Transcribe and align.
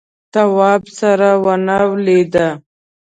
تواب 0.33 0.83
سره 0.97 1.29
ونه 1.43 1.77
ولیده. 1.89 2.47